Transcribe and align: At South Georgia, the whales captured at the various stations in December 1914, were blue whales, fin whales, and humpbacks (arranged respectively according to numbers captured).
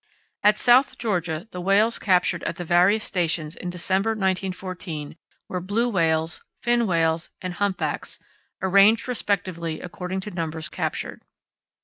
At 0.43 0.57
South 0.57 0.97
Georgia, 0.97 1.47
the 1.51 1.61
whales 1.61 1.99
captured 1.99 2.41
at 2.45 2.55
the 2.55 2.65
various 2.65 3.03
stations 3.03 3.55
in 3.55 3.69
December 3.69 4.09
1914, 4.15 5.15
were 5.47 5.61
blue 5.61 5.89
whales, 5.89 6.41
fin 6.63 6.87
whales, 6.87 7.29
and 7.39 7.53
humpbacks 7.53 8.17
(arranged 8.63 9.07
respectively 9.07 9.79
according 9.79 10.21
to 10.21 10.31
numbers 10.31 10.69
captured). 10.69 11.21